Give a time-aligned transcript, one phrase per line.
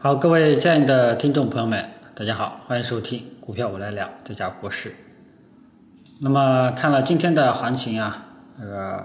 [0.00, 4.94] 好，各位亲爱的听众朋友们，大家好，欢迎收听股票我来聊，这家国事。
[6.20, 8.28] 那么看了今天的行情啊，
[8.60, 9.04] 这个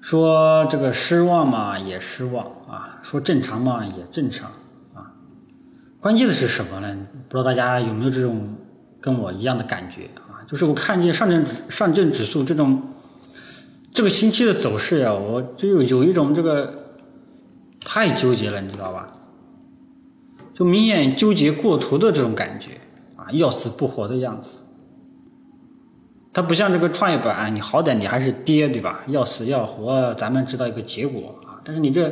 [0.00, 4.50] 说这个失望嘛也失望啊，说正常嘛也正常
[4.94, 5.12] 啊。
[6.00, 6.96] 关键的是什么呢？
[7.28, 8.56] 不知道大家有没有这种
[9.02, 10.40] 跟我一样的感觉啊？
[10.50, 12.82] 就是我看见上证上证指数这种
[13.92, 16.96] 这个星期的走势啊，我就有有一种这个
[17.84, 19.18] 太纠结了，你知道吧？
[20.54, 22.72] 就明显纠结过头的这种感觉
[23.16, 24.60] 啊，要死不活的样子。
[26.34, 29.00] 它不像这个创业板，你好歹你还是跌，对吧？
[29.06, 31.60] 要死要活，咱们知道一个结果啊。
[31.64, 32.10] 但是你这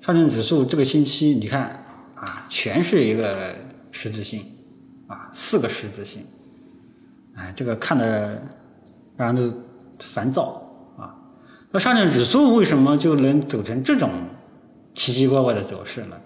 [0.00, 1.84] 上证指数这个星期，你看
[2.16, 3.54] 啊，全是一个
[3.92, 4.44] 十字星
[5.06, 6.26] 啊，四个十字星，
[7.34, 8.42] 哎，这个看的
[9.16, 9.56] 让人都
[10.00, 10.60] 烦躁
[10.98, 11.14] 啊。
[11.70, 14.10] 那上证指数为什么就能走成这种
[14.94, 16.16] 奇奇怪怪的走势呢？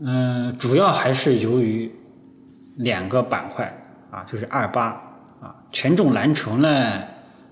[0.00, 1.92] 嗯，主要还是由于
[2.76, 3.72] 两个板块
[4.10, 5.02] 啊，就是二八。
[5.38, 7.02] 啊，权重蓝筹呢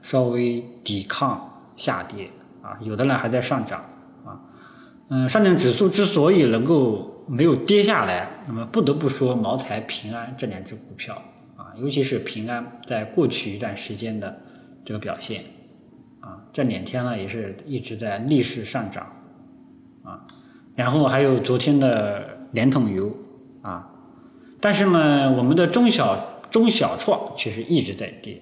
[0.01, 2.31] 稍微抵抗下跌
[2.63, 3.79] 啊，有的呢还在上涨
[4.25, 4.41] 啊。
[5.11, 11.15] 嗯，上证指数之所以能够没有跌下来，那么不得不说茅台、平安这两只股票
[11.57, 14.35] 啊，尤其是平安在过去一段时间的
[14.83, 15.45] 这个表现
[16.21, 19.07] 啊，这两天呢也是一直在逆势上涨
[20.03, 20.25] 啊。
[20.75, 23.17] 然后还有昨天的联通油
[23.63, 23.91] 啊，
[24.61, 26.31] 但是呢，我们的中小。
[26.51, 28.41] 中小创其实一直在跌，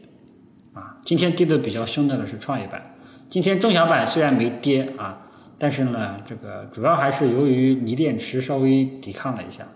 [0.75, 2.95] 啊，今天跌的比较凶的呢是创业板。
[3.31, 9.67] 今天中小板虽然没跌啊，但是呢，这个主要还是由于锂电池稍微抵抗了一下，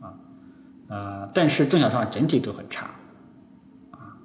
[0.00, 0.14] 啊，
[0.88, 2.86] 呃，但是中小创整体都很差，
[3.90, 4.16] 啊，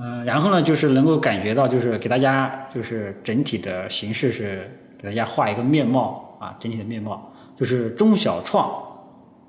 [0.00, 8.68] 嗯，然后呢，就是能够感觉到，就是给大家就是整体的形式是给大家画一个面貌啊，整体的面貌就是中小创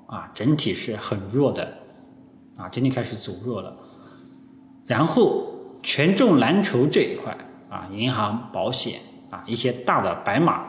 [0.06, 1.78] 啊，整体是很弱的。
[2.54, 3.74] 啊，整体开始走弱了，
[4.84, 5.42] 然后
[5.82, 7.34] 权重蓝筹这一块
[7.70, 9.00] 啊，银行、保险
[9.30, 10.66] 啊，一些大的白马，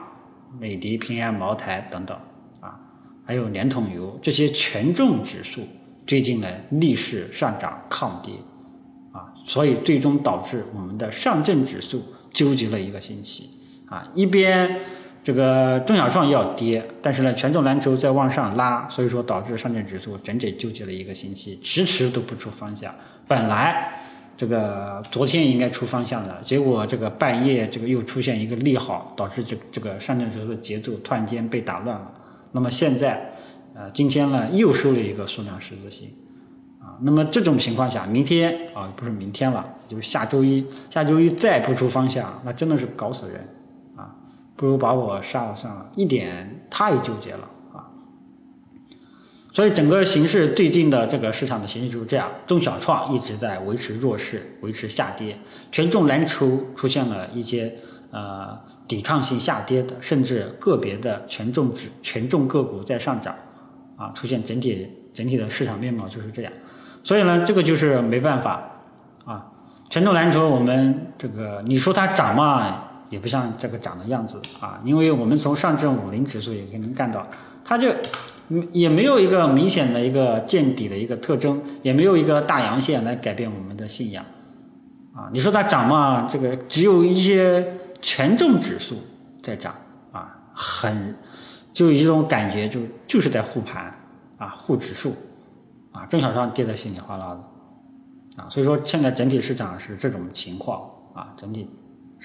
[0.58, 2.18] 美的、平安、茅台等等
[2.62, 2.80] 啊，
[3.26, 5.62] 还有联通油这些权重指数
[6.08, 8.34] 最近呢逆势上涨抗跌
[9.12, 12.02] 啊，所以最终导致我们的上证指数
[12.32, 13.50] 纠结了一个星期
[13.88, 14.80] 啊，一边。
[15.24, 22.94] 这个中小创要跌，但是呢，权重蓝筹在往上拉，所以说导致上证指数整整纠结了一个星期，迟迟都不出方向。
[23.26, 24.02] 本来
[24.36, 32.12] 这个昨天应该出方向的，结果这个半夜这个又出现一个利好，导致这这个上证指数的节奏突然间被打乱了。
[32.52, 33.32] 那么现在，
[33.74, 36.10] 呃，今天呢又收了一个缩量十字星，
[36.82, 43.48] 啊，那么这种情况下，明天啊不是明天了，就是下周一，下周一再不出方向，那真的是搞死人。
[44.56, 47.90] 不如把我杀了算了，一点太纠结了啊！
[49.52, 55.36] 所以整个形势最近的这个市场的形势就是这样：中小创一直在维持弱势，维持下跌；
[55.72, 57.76] 权重蓝筹出现了一些
[58.12, 63.36] 呃抵抗性下跌的，甚至个别的权重指权重个股在上涨
[63.98, 66.54] 啊，出现整体整体的市场面貌就是这样。
[67.04, 68.70] 所以呢，这个就是没办法
[69.26, 69.46] 啊。
[69.90, 72.90] 权重蓝筹我们这个你说它涨嘛？
[73.14, 77.28] 也不像这个涨的样子啊，因为我们从上证五零指数也可以能看到，
[77.64, 77.94] 它就
[78.72, 84.26] 也没有一个明显的一个见底的一个特征，也没有一个大阳线来改变我们的信仰
[85.14, 85.30] 啊。
[85.32, 86.28] 你说它涨嘛？
[86.28, 87.64] 这个只有一些
[88.02, 88.98] 权重指数
[89.44, 89.76] 在涨
[90.12, 91.16] 啊，很
[91.72, 93.96] 就一种感觉，就就是在护盘
[94.38, 95.14] 啊，护指数
[95.92, 100.82] 啊，中小创跌得稀里哗啦的啊，所以说现在整体市场是这种情况
[101.14, 101.70] 啊，整体。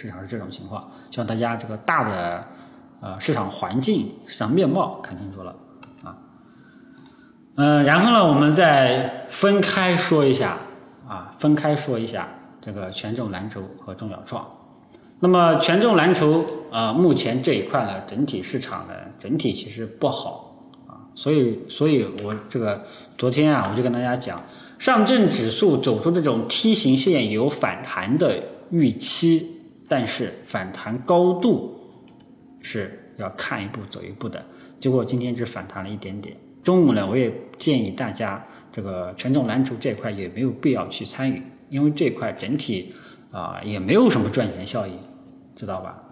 [0.01, 2.45] 市场是这种情况，希望大家这个大的
[3.01, 5.53] 呃市场环境、市场面貌看清楚了
[6.05, 6.17] 啊。
[7.57, 10.57] 嗯，然后呢，我们再分开说一下
[11.09, 12.29] 啊，分开说一下
[12.61, 14.47] 这个权重蓝筹和中小创。
[15.19, 20.55] 那么权重蓝筹啊，目前这一块呢，整体市场呢，整体其实不好
[20.87, 22.87] 啊，所以，所以我这个
[23.17, 24.41] 昨天啊，我就跟大家讲，
[24.79, 28.41] 上证指数走出这种梯形线有反弹的
[28.71, 29.57] 预期。
[29.89, 31.75] 但是反弹高度
[32.61, 34.45] 是要看一步走一步的，
[34.79, 36.37] 结果今天只反弹了一点点。
[36.63, 42.95] 中午呢，我也建议大家这个权重蓝筹这块也没有必要去参与，因为这块整体
[43.31, 44.93] 啊也没有什么赚钱效应，
[45.57, 46.03] 知道吧？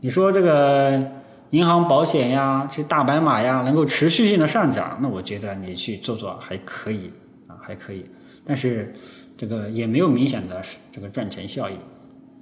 [0.00, 1.10] 你说这个
[1.50, 7.10] 银行、保险呀，这大白马呀，能够持续性的上涨，那我觉得你去做做还可以
[7.48, 8.04] 啊，还可以。
[8.44, 8.92] 但是
[9.36, 11.76] 这个也没有明显的这个赚钱效应。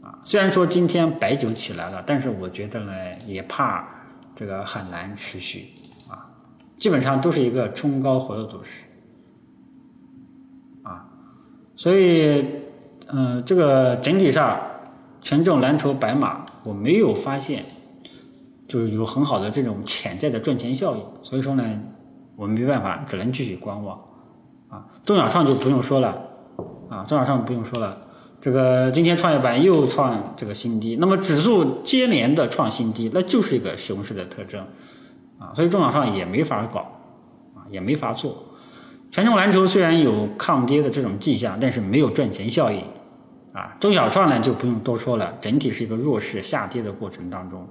[0.03, 2.93] 啊，虽然说今天白酒起来了，但是我觉得呢，
[3.25, 3.89] 也怕
[4.35, 5.69] 这个很难持续
[6.09, 6.29] 啊。
[6.77, 8.85] 基本上都是一个冲高回落走势，
[10.83, 11.07] 啊，
[11.77, 12.45] 所以，
[13.07, 14.61] 嗯，这个整体上
[15.21, 17.65] 权重蓝筹白马，我没有发现，
[18.67, 21.81] 就是有很好的这种潜在的赚钱效应，所以说呢，
[22.35, 23.97] 我们没办法，只能继续观望，
[24.69, 26.09] 啊，中小创就不用说了，
[26.91, 28.02] 啊，中小创不用说了。
[28.43, 34.61] 这个今天创业板又创这个新低，那么指数接连的创新低，那就是一个熊市的特征，
[35.39, 36.81] 啊，所以中小创也没法搞，
[37.55, 38.37] 啊，也没法做。
[39.13, 42.83] 权重蓝筹虽然有抗跌的这种迹象，但是没有赚钱效应，
[43.53, 47.65] 啊，中小创呢就不用多说了，整体是一个弱势下跌的过程当中，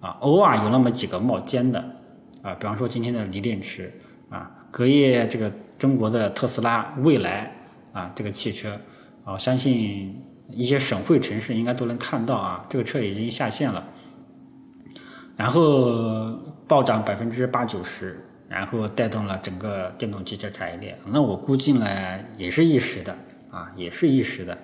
[0.00, 1.78] 啊，偶尔有那么几个冒尖的，
[2.40, 3.92] 啊，比方说今天的锂电池，
[4.30, 7.54] 啊，隔夜这个中国的特斯拉、蔚来，
[7.92, 8.80] 啊，这个汽车。
[9.26, 13.84] 啊，相信一些省会城市应该都能看到啊，这个车已经下线了，
[15.36, 16.30] 然后
[16.68, 20.96] 暴涨百分之八九十，然后带动了整个电动汽车产业链。
[21.06, 21.84] 那我估计呢，
[22.38, 23.18] 也是一时的
[23.50, 24.56] 啊，也是一时的，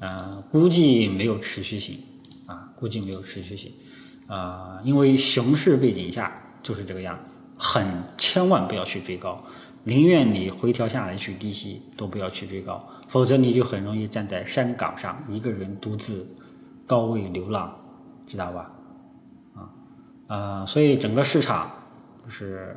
[0.00, 1.96] 嗯，估计没有持续性
[2.46, 3.72] 啊，估计没有持续性。
[4.26, 6.32] 啊，因为熊市背景下
[6.64, 7.86] 就是这个样子，很
[8.18, 9.40] 千万不要去追高，
[9.84, 12.82] 宁愿你回调下来去低吸，都不要去追高。
[13.06, 16.26] 否则你就很容易站在山岗上，一个人独自
[16.86, 17.74] 高位流浪，
[18.26, 18.72] 知道吧？
[19.54, 19.70] 啊，
[20.28, 21.70] 呃，所以整个市场
[22.24, 22.76] 就是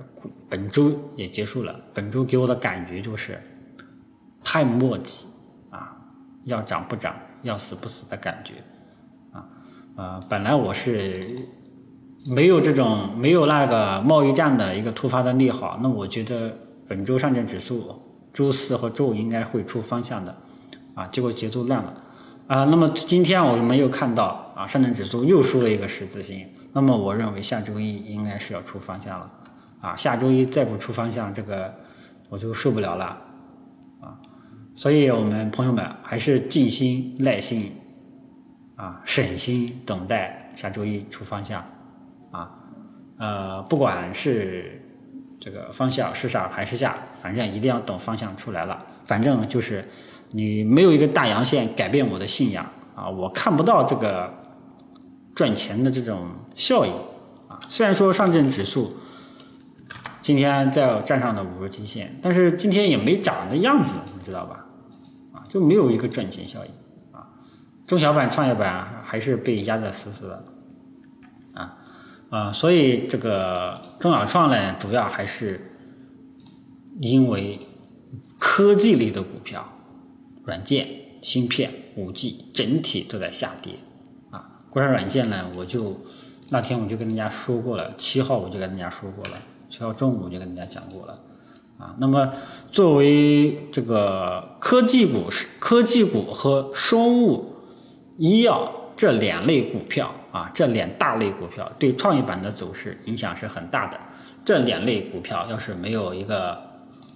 [0.50, 1.80] 本周也结束了。
[1.94, 3.42] 本周给我的感觉就是
[4.44, 5.26] 太磨叽
[5.70, 5.98] 啊，
[6.44, 8.54] 要涨不涨，要死不死的感觉
[9.32, 9.48] 啊
[9.96, 10.26] 啊！
[10.30, 11.26] 本来我是
[12.26, 16.58] 没有这种没有那个贸易战的一个突发的利好，那我觉得
[16.88, 18.02] 本周上证指数。
[18.34, 20.36] 周四和周五应该会出方向的，
[20.94, 22.04] 啊，结果节奏乱了，
[22.46, 29.32] 啊，那么今天我们又看到啊，上证指数又输了一个十字星，那么我认为下周一应该是要出方向了，
[29.82, 31.74] 啊，下周一再不出方向，这个
[32.30, 33.06] 我就受不了了，
[34.02, 34.14] 啊，
[34.76, 37.72] 所以我们朋友们还是静心耐心，
[38.76, 41.66] 啊，省心等待下周一出方向，
[42.30, 42.52] 啊，
[43.18, 44.80] 呃，不管是。
[45.40, 48.84] 这个方向是上还是下，反正一定要等方向出来了。
[49.06, 49.88] 反正就是
[50.32, 54.34] 你没有一个大阳线改变我的信仰啊，我看不到这个
[55.36, 56.92] 赚钱的这种效应
[57.48, 57.60] 啊。
[57.70, 58.94] 虽然说上证指数
[60.22, 64.66] 今天在站上了五日均线，但是今天也没涨的样子，你知道吧？
[65.34, 66.72] 啊，就没有一个赚钱效应
[67.14, 67.30] 啊。
[67.86, 70.44] 中小板、创业板还是被压得死死的。
[72.30, 75.72] 啊，所以这个中小创呢，主要还是
[77.00, 77.58] 因为
[78.38, 79.66] 科技类的股票、
[80.44, 80.86] 软件、
[81.22, 83.76] 芯片、五 G 整体都在下跌。
[84.30, 85.96] 啊，国产软件呢，我就
[86.50, 89.38] 那天我就跟大家说过了，七号我就跟大家说过了，
[89.70, 91.20] 七号中午我就跟大家讲过了。
[91.78, 92.34] 啊，那么
[92.74, 95.30] 作为这个科技股、
[95.60, 97.56] 科技股和生物
[98.18, 100.14] 医药这两类股票。
[100.38, 104.00] 啊，这两大类股票对创业板的走势影响是很大的。
[104.46, 106.62] 这两类股票要是没有一个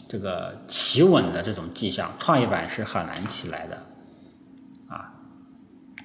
[0.09, 3.75] 这个企稳的这种迹象，创业板是很难起来的。
[4.89, 5.13] 啊，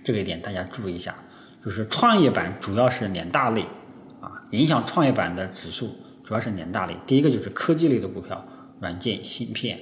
[0.05, 1.15] 这个一点大家注意一下，
[1.65, 3.63] 就是创业板主要是两大类
[4.21, 6.95] 啊，影响创业板的指数主要是两大类。
[7.07, 8.45] 第一个就是科技类的股票，
[8.79, 9.79] 软件、芯片、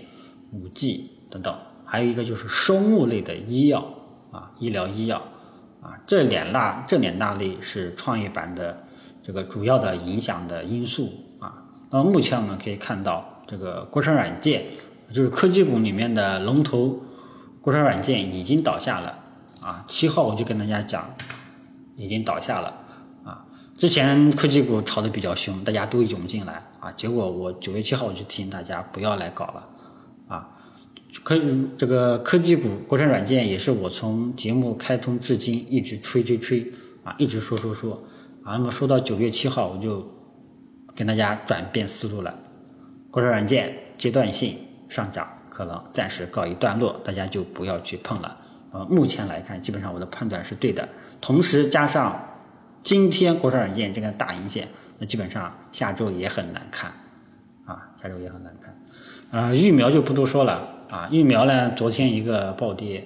[0.53, 1.53] 五 G 等等；
[1.85, 3.85] 还有一个就是生物类的医药
[4.31, 5.21] 啊，医疗医药。
[5.85, 8.85] 啊，这两大这两大类是创业板的
[9.23, 11.63] 这个主要的影响的因素啊。
[11.91, 14.65] 那么目前我们可以看到，这个国产软件
[15.13, 17.03] 就是科技股里面的龙头，
[17.61, 19.19] 国产软件已经倒下了
[19.61, 19.85] 啊。
[19.87, 21.15] 七号我就跟大家讲，
[21.97, 22.75] 已经倒下了
[23.23, 23.45] 啊。
[23.77, 29.69] 之前科技股炒的比较凶，大家都涌进来啊，结果我九月七号我就提醒大家不要来搞了。
[31.23, 31.39] 科
[31.79, 36.73] 这个科技股、国产软件也是我从节目开通至今一直吹吹吹
[37.05, 37.95] 啊，一直说说说
[38.43, 38.53] 啊。
[38.53, 40.07] 那么说到九月七号，我就
[40.95, 42.35] 跟大家转变思路了。
[43.11, 48.37] 国产软件阶段性上涨，可能暂时告一段落，大家就不要去碰了。
[48.73, 50.89] 呃，目前来看，基本上我的判断是对的。
[51.21, 52.21] 同时加上
[52.83, 54.69] 今天国产软件这个大阴线，
[54.99, 56.93] 那基本上下周也很难看
[57.67, 58.77] 啊，下周也很难看。
[59.31, 60.74] 啊，疫苗就不多说了。
[60.89, 61.71] 啊，疫苗呢？
[61.73, 63.05] 昨天一个暴跌，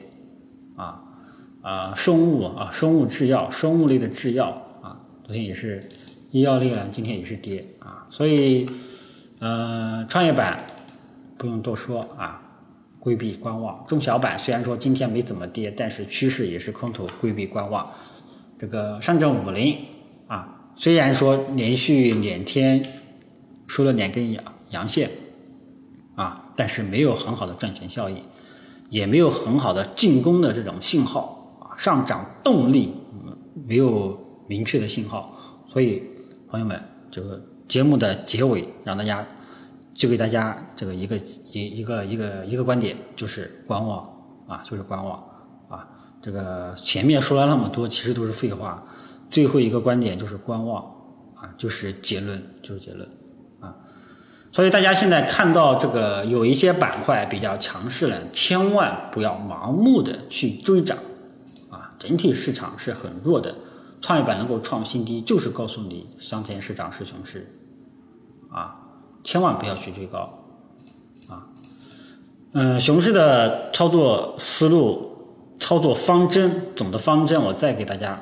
[0.76, 1.02] 啊
[1.62, 4.50] 啊，生物啊，生物制药，生物类的制药
[4.82, 5.88] 啊，昨天也是，
[6.30, 8.68] 医药类呢，今天也是跌啊，所以，
[9.40, 10.58] 嗯，创业板
[11.36, 12.42] 不用多说啊，
[12.98, 13.84] 规避观望。
[13.86, 17.90] 中小板虽然说今天没怎么跌，但是趋势也是空头，规避观望。
[18.58, 19.78] 这个上证五零
[20.26, 22.94] 啊，虽然说连续两天。
[23.70, 25.10] 收了两根阳阳线，
[26.14, 28.20] 啊，但是没有很好的赚钱效益，
[28.90, 32.94] 也没有很好的进攻的这种信号啊，上涨动力
[33.64, 35.38] 没有明确的信号，
[35.68, 36.02] 所以
[36.48, 39.24] 朋友们，这个节目的结尾让大家
[39.94, 41.16] 就给大家这个一个
[41.52, 44.04] 一一个一个一个观点，就是观望
[44.48, 45.22] 啊，就是观望
[45.68, 45.86] 啊，
[46.20, 48.84] 这个前面说了那么多，其实都是废话，
[49.30, 50.82] 最后一个观点就是观望
[51.36, 53.08] 啊，就是结论，就是结论。
[54.58, 60.98] 所以大家现在看到这个有一些板块比较强势了，千万不要盲目的去追涨，
[61.70, 63.54] 啊，整体市场是很弱的，
[64.00, 67.48] 创业板能够创新低，就是告诉你当前市场是熊市，
[68.50, 68.74] 啊，
[69.22, 70.42] 千万不要去追高，
[71.28, 71.46] 啊，
[72.54, 78.20] 嗯，熊市的操作思路、操作方针，总的方针我再给大家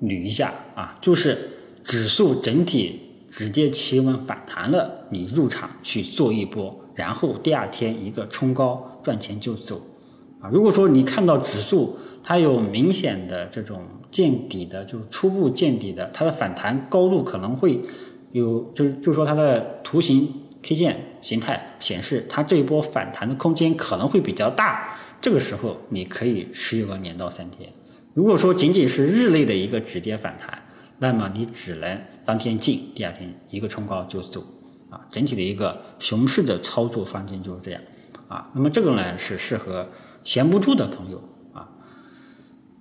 [0.00, 1.36] 捋一下啊，就是
[1.84, 3.04] 指数整体。
[3.30, 9.80] 直接企稳反弹了，你入场去做一波，然后第二天一个冲高赚钱就走，
[10.40, 17.80] 啊，如果说你看到指数它有明显的这种见底的，就初步见底的，它的反弹高度可能会
[18.32, 20.32] 有，就是就是说它的图形
[20.62, 27.70] K 线形态显示它这一波反弹的空间可能会比较大，这个时候你可以持有个两到三天。
[28.14, 30.62] 如果说仅仅是日内的一个止跌反弹。
[31.00, 34.42] 那么你只能当天进，第二天一个冲高就走，
[34.90, 37.80] 啊，整体的一个熊市的操作方针就是这样，
[38.26, 39.86] 啊，那么这个呢是适合
[40.24, 41.68] 闲不住的朋友，啊，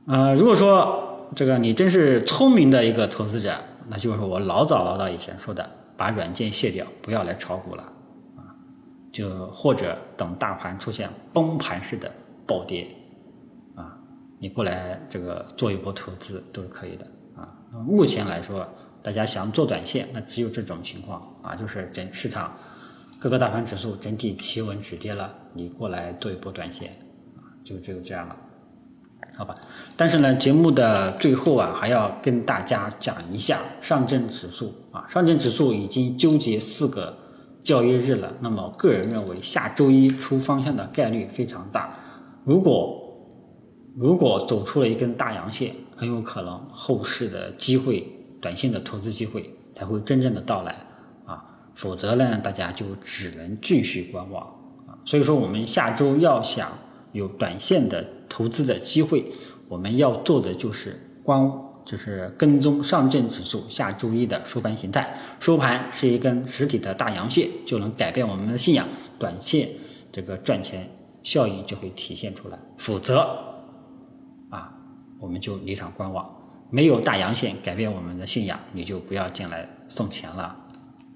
[0.08, 3.56] 呃，如果说这个你真是聪明的一个投资者，
[3.88, 7.84] 那就是我老早老早以前说的，把软件卸掉，不要来炒股了，
[8.36, 8.50] 啊，
[9.12, 12.12] 就或者等大盘出现崩盘式的
[12.48, 12.88] 暴跌，
[13.76, 13.96] 啊，
[14.40, 17.06] 你过来这个做一波投资都是可以的。
[17.72, 18.68] 目前来说，
[19.04, 21.22] 大家想做短线，那只有这种情况。
[21.42, 22.54] 啊，就是整市场
[23.20, 26.90] 各个大盘指数整体企稳止跌了，你过来做一波短线。
[27.36, 28.36] 啊，就只有这样了，
[29.36, 29.54] 好吧？
[29.96, 34.74] 但是呢，节目的最后啊，还要跟大家讲一下上证指数。
[34.92, 37.16] 啊，上证指数已经纠结四个
[37.62, 41.94] 交易日了，那么个人认为下周一出方向的概率非常大，
[42.46, 43.04] 如果
[43.96, 45.74] 如果走出了一根大阳线。
[45.98, 48.08] 很有可能后市的机会，
[48.39, 50.74] 短线的投资机会才会真正的到来
[51.25, 54.44] 啊，否则呢，大家就只能继续观望
[54.86, 54.94] 啊。
[55.04, 56.72] 所以说，我们下周要想
[57.13, 59.25] 有短线的投资的机会，
[59.68, 61.51] 我们要做的就是观，
[61.84, 68.88] 就是跟踪上证指数下周一的收盘形态，收盘是一根实体的大阳线，就能改变我们的信仰，
[69.18, 69.68] 短线
[70.12, 70.88] 这个赚钱
[71.24, 73.47] 效应就会体现出来，否则。
[75.20, 76.30] 我们就离场观望，
[76.70, 80.56] 没有大阳线改变我们的信仰，你就不要进来送钱了，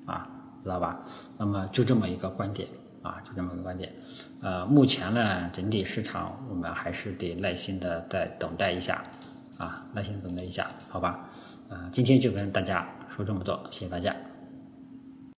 [0.06, 0.28] 啊，
[0.64, 1.00] 知道吧？
[1.38, 2.68] 那么就这么一个观点
[3.02, 3.94] 啊，就这么个观点。
[4.42, 9.04] 呃，目前呢，整体市场我们还是得耐心的再等待一下，
[9.58, 11.30] 啊，耐心等待一下，好吧？
[11.70, 14.16] 啊，今天就跟大家说这么多，谢谢大家。